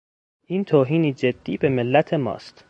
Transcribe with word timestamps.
این 0.47 0.63
توهینی 0.65 1.13
جدی 1.13 1.57
به 1.57 1.69
ملت 1.69 2.13
ماست. 2.13 2.55